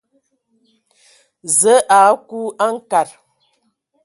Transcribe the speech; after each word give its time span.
Zǝə 1.57 1.77
a 1.97 1.99
aku 2.11 2.39
a 2.63 2.65
nkad. 2.75 3.09